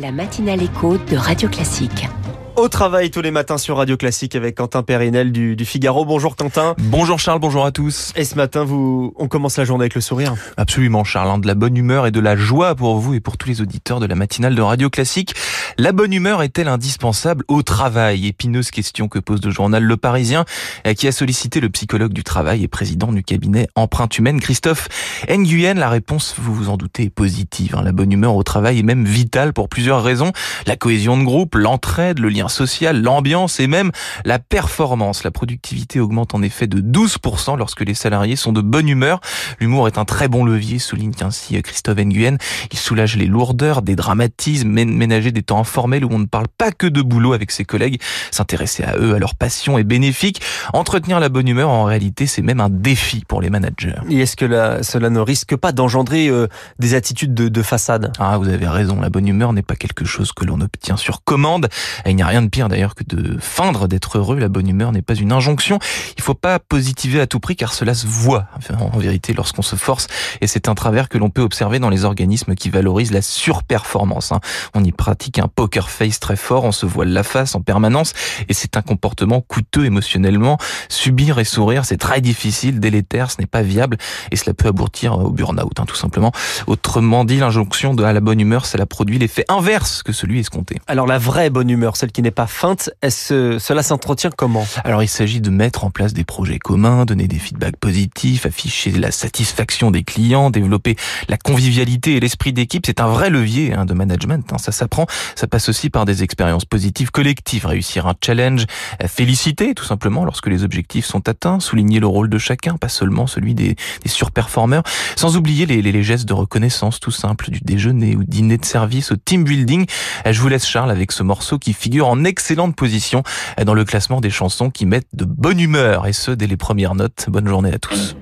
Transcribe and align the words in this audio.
La 0.00 0.12
matinale 0.12 0.62
écho 0.62 0.96
de 0.96 1.16
Radio 1.16 1.46
Classique. 1.50 2.08
Au 2.56 2.68
travail 2.68 3.10
tous 3.10 3.20
les 3.20 3.30
matins 3.30 3.58
sur 3.58 3.76
Radio 3.76 3.96
Classique 3.96 4.34
avec 4.34 4.54
Quentin 4.54 4.82
Périnel 4.82 5.30
du, 5.30 5.56
du, 5.56 5.64
Figaro. 5.64 6.04
Bonjour 6.04 6.36
Quentin. 6.36 6.74
Bonjour 6.78 7.18
Charles, 7.18 7.38
bonjour 7.38 7.64
à 7.64 7.70
tous. 7.70 8.12
Et 8.16 8.24
ce 8.24 8.34
matin, 8.34 8.64
vous, 8.64 9.12
on 9.16 9.28
commence 9.28 9.58
la 9.58 9.64
journée 9.64 9.84
avec 9.84 9.94
le 9.94 10.00
sourire. 10.00 10.34
Absolument 10.56 11.04
Charles, 11.04 11.28
hein, 11.28 11.38
de 11.38 11.46
la 11.46 11.54
bonne 11.54 11.76
humeur 11.76 12.06
et 12.06 12.10
de 12.10 12.20
la 12.20 12.36
joie 12.36 12.74
pour 12.74 12.98
vous 12.98 13.14
et 13.14 13.20
pour 13.20 13.36
tous 13.36 13.48
les 13.48 13.60
auditeurs 13.60 14.00
de 14.00 14.06
la 14.06 14.14
matinale 14.14 14.54
de 14.54 14.62
Radio 14.62 14.90
Classique. 14.90 15.34
La 15.78 15.92
bonne 15.92 16.12
humeur 16.12 16.42
est-elle 16.42 16.68
indispensable 16.68 17.44
au 17.48 17.62
travail? 17.62 18.26
Épineuse 18.26 18.70
question 18.70 19.08
que 19.08 19.18
pose 19.18 19.40
le 19.44 19.50
journal 19.50 19.82
Le 19.82 19.96
Parisien, 19.96 20.44
euh, 20.86 20.94
qui 20.94 21.06
a 21.06 21.12
sollicité 21.12 21.60
le 21.60 21.70
psychologue 21.70 22.12
du 22.12 22.24
travail 22.24 22.64
et 22.64 22.68
président 22.68 23.12
du 23.12 23.22
cabinet 23.22 23.68
Empreinte 23.76 24.18
Humaine, 24.18 24.40
Christophe 24.40 24.88
Nguyen. 25.28 25.74
La 25.74 25.88
réponse, 25.88 26.34
vous 26.38 26.54
vous 26.54 26.68
en 26.68 26.76
doutez, 26.76 27.04
est 27.04 27.10
positive. 27.10 27.76
Hein. 27.76 27.82
La 27.82 27.92
bonne 27.92 28.12
humeur 28.12 28.34
au 28.34 28.42
travail 28.42 28.78
est 28.78 28.82
même 28.82 29.04
vitale 29.04 29.52
pour 29.52 29.68
plusieurs 29.68 30.02
raisons. 30.02 30.32
La 30.66 30.76
cohésion 30.76 31.16
de 31.16 31.24
groupe, 31.24 31.54
l'entraide, 31.54 32.18
le 32.18 32.28
lien 32.28 32.48
social, 32.48 33.00
l'ambiance 33.00 33.60
et 33.60 33.66
même 33.66 33.92
la 34.24 34.38
performance. 34.38 35.24
La 35.24 35.30
productivité 35.30 36.00
augmente 36.00 36.34
en 36.34 36.42
effet 36.42 36.66
de 36.66 36.80
12% 36.80 37.56
lorsque 37.56 37.82
les 37.82 37.94
salariés 37.94 38.36
sont 38.36 38.52
de 38.52 38.60
bonne 38.60 38.88
humeur. 38.88 39.20
L'humour 39.60 39.86
est 39.86 39.98
un 39.98 40.04
très 40.04 40.28
bon 40.28 40.44
levier, 40.44 40.78
souligne 40.78 41.12
ainsi 41.20 41.60
Christophe 41.62 41.98
Nguyen. 41.98 42.36
Il 42.72 42.78
soulage 42.78 43.16
les 43.16 43.26
lourdeurs, 43.26 43.82
des 43.82 43.96
dramatismes, 43.96 44.68
ménager 44.68 45.32
des 45.32 45.42
temps 45.42 45.59
informels 45.60 46.04
où 46.04 46.08
on 46.10 46.18
ne 46.18 46.26
parle 46.26 46.48
pas 46.48 46.72
que 46.72 46.86
de 46.86 47.02
boulot 47.02 47.32
avec 47.32 47.50
ses 47.50 47.64
collègues. 47.64 48.00
S'intéresser 48.30 48.82
à 48.82 48.96
eux, 48.96 49.14
à 49.14 49.18
leur 49.18 49.34
passion 49.34 49.78
est 49.78 49.84
bénéfique. 49.84 50.40
Entretenir 50.72 51.20
la 51.20 51.28
bonne 51.28 51.48
humeur, 51.48 51.70
en 51.70 51.84
réalité, 51.84 52.26
c'est 52.26 52.42
même 52.42 52.60
un 52.60 52.70
défi 52.70 53.24
pour 53.26 53.40
les 53.40 53.50
managers. 53.50 53.96
Et 54.08 54.20
est-ce 54.20 54.36
que 54.36 54.44
la, 54.44 54.82
cela 54.82 55.10
ne 55.10 55.20
risque 55.20 55.56
pas 55.56 55.72
d'engendrer 55.72 56.28
euh, 56.28 56.48
des 56.78 56.94
attitudes 56.94 57.34
de, 57.34 57.48
de 57.48 57.62
façade? 57.62 58.12
Ah, 58.18 58.38
vous 58.38 58.48
avez 58.48 58.68
raison. 58.68 59.00
La 59.00 59.10
bonne 59.10 59.28
humeur 59.28 59.52
n'est 59.52 59.62
pas 59.62 59.76
quelque 59.76 60.04
chose 60.04 60.32
que 60.32 60.44
l'on 60.44 60.60
obtient 60.60 60.96
sur 60.96 61.22
commande. 61.24 61.68
il 62.06 62.16
n'y 62.16 62.22
a 62.22 62.26
rien 62.26 62.42
de 62.42 62.48
pire 62.48 62.68
d'ailleurs 62.68 62.94
que 62.94 63.04
de 63.04 63.38
feindre 63.40 63.88
d'être 63.88 64.18
heureux. 64.18 64.38
La 64.38 64.48
bonne 64.48 64.68
humeur 64.68 64.92
n'est 64.92 65.02
pas 65.02 65.14
une 65.14 65.32
injonction. 65.32 65.78
Il 66.16 66.22
faut 66.22 66.34
pas 66.34 66.58
positiver 66.58 67.20
à 67.20 67.26
tout 67.26 67.40
prix 67.40 67.56
car 67.56 67.72
cela 67.72 67.94
se 67.94 68.06
voit 68.06 68.46
en 68.78 68.98
vérité 68.98 69.32
lorsqu'on 69.32 69.62
se 69.62 69.76
force. 69.76 70.06
Et 70.40 70.46
c'est 70.46 70.68
un 70.68 70.74
travers 70.74 71.08
que 71.08 71.18
l'on 71.18 71.30
peut 71.30 71.42
observer 71.42 71.78
dans 71.78 71.90
les 71.90 72.04
organismes 72.04 72.54
qui 72.54 72.70
valorisent 72.70 73.12
la 73.12 73.22
surperformance. 73.22 74.32
Hein. 74.32 74.40
On 74.74 74.84
y 74.84 74.92
pratique 74.92 75.38
un 75.38 75.48
poker 75.50 75.90
face 75.90 76.20
très 76.20 76.36
fort, 76.36 76.64
on 76.64 76.72
se 76.72 76.86
voile 76.86 77.10
la 77.10 77.22
face 77.22 77.54
en 77.54 77.60
permanence 77.60 78.12
et 78.48 78.54
c'est 78.54 78.76
un 78.76 78.82
comportement 78.82 79.40
coûteux 79.40 79.84
émotionnellement. 79.84 80.58
Subir 80.88 81.38
et 81.38 81.44
sourire, 81.44 81.84
c'est 81.84 81.98
très 81.98 82.20
difficile, 82.20 82.80
délétère, 82.80 83.30
ce 83.30 83.36
n'est 83.40 83.46
pas 83.46 83.62
viable 83.62 83.98
et 84.30 84.36
cela 84.36 84.54
peut 84.54 84.68
aboutir 84.68 85.18
au 85.18 85.30
burn-out 85.30 85.78
hein, 85.78 85.84
tout 85.86 85.96
simplement. 85.96 86.32
Autrement 86.66 87.24
dit, 87.24 87.38
l'injonction 87.38 87.94
de 87.94 88.04
à 88.04 88.12
la 88.12 88.20
bonne 88.20 88.40
humeur, 88.40 88.66
cela 88.66 88.86
produit 88.86 89.18
l'effet 89.18 89.44
inverse 89.48 90.02
que 90.02 90.12
celui 90.12 90.40
escompté. 90.40 90.76
Alors 90.86 91.06
la 91.06 91.18
vraie 91.18 91.50
bonne 91.50 91.70
humeur, 91.70 91.96
celle 91.96 92.12
qui 92.12 92.22
n'est 92.22 92.30
pas 92.30 92.46
feinte, 92.46 92.90
est-ce, 93.02 93.58
cela 93.58 93.82
s'entretient 93.82 94.30
comment? 94.30 94.66
Alors 94.84 95.02
il 95.02 95.08
s'agit 95.08 95.40
de 95.40 95.50
mettre 95.50 95.84
en 95.84 95.90
place 95.90 96.12
des 96.12 96.24
projets 96.24 96.58
communs, 96.58 97.04
donner 97.04 97.28
des 97.28 97.38
feedbacks 97.38 97.76
positifs, 97.76 98.46
afficher 98.46 98.90
la 98.92 99.10
satisfaction 99.10 99.90
des 99.90 100.02
clients, 100.02 100.50
développer 100.50 100.96
la 101.28 101.36
convivialité 101.36 102.16
et 102.16 102.20
l'esprit 102.20 102.52
d'équipe. 102.52 102.84
C'est 102.86 103.00
un 103.00 103.08
vrai 103.08 103.30
levier 103.30 103.74
hein, 103.74 103.84
de 103.84 103.94
management. 103.94 104.52
Hein. 104.52 104.58
Ça 104.58 104.72
s'apprend. 104.72 105.06
Ça 105.40 105.46
passe 105.46 105.70
aussi 105.70 105.88
par 105.88 106.04
des 106.04 106.22
expériences 106.22 106.66
positives 106.66 107.10
collectives, 107.10 107.64
réussir 107.64 108.06
un 108.06 108.12
challenge, 108.22 108.66
féliciter 109.06 109.72
tout 109.74 109.86
simplement 109.86 110.26
lorsque 110.26 110.48
les 110.48 110.64
objectifs 110.64 111.06
sont 111.06 111.26
atteints, 111.30 111.60
souligner 111.60 111.98
le 111.98 112.06
rôle 112.06 112.28
de 112.28 112.36
chacun, 112.36 112.76
pas 112.76 112.90
seulement 112.90 113.26
celui 113.26 113.54
des, 113.54 113.74
des 114.02 114.08
surperformeurs, 114.10 114.82
sans 115.16 115.38
oublier 115.38 115.64
les, 115.64 116.02
gestes 116.02 116.28
de 116.28 116.34
reconnaissance 116.34 117.00
tout 117.00 117.10
simple 117.10 117.48
du 117.50 117.60
déjeuner 117.60 118.16
ou 118.16 118.22
dîner 118.22 118.58
de 118.58 118.66
service 118.66 119.12
au 119.12 119.16
team 119.16 119.44
building. 119.44 119.86
Je 120.30 120.38
vous 120.42 120.48
laisse 120.48 120.66
Charles 120.66 120.90
avec 120.90 121.10
ce 121.10 121.22
morceau 121.22 121.58
qui 121.58 121.72
figure 121.72 122.08
en 122.08 122.22
excellente 122.24 122.76
position 122.76 123.22
dans 123.64 123.72
le 123.72 123.86
classement 123.86 124.20
des 124.20 124.28
chansons 124.28 124.68
qui 124.68 124.84
mettent 124.84 125.08
de 125.14 125.24
bonne 125.24 125.58
humeur, 125.58 126.06
et 126.06 126.12
ce, 126.12 126.32
dès 126.32 126.48
les 126.48 126.58
premières 126.58 126.94
notes. 126.94 127.24
Bonne 127.28 127.48
journée 127.48 127.72
à 127.72 127.78
tous. 127.78 128.14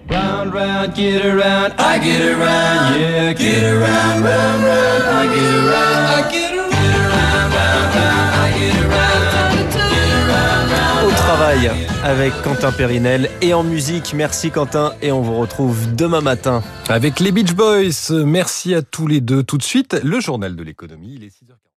Avec 12.05 12.33
Quentin 12.45 12.71
Périnel 12.71 13.29
et 13.43 13.53
en 13.53 13.65
musique. 13.65 14.15
Merci 14.15 14.53
Quentin 14.53 14.95
et 15.03 15.11
on 15.11 15.23
vous 15.23 15.41
retrouve 15.41 15.93
demain 15.97 16.21
matin. 16.21 16.63
Avec 16.89 17.19
les 17.19 17.33
Beach 17.33 17.53
Boys, 17.53 18.25
merci 18.25 18.75
à 18.75 18.83
tous 18.83 19.09
les 19.09 19.21
deux. 19.21 19.43
Tout 19.43 19.59
de 19.59 19.65
suite, 19.65 20.01
le 20.05 20.21
journal 20.21 20.55
de 20.55 20.63
l'économie, 20.63 21.15
il 21.17 21.25
est 21.25 21.29
6h40. 21.29 21.59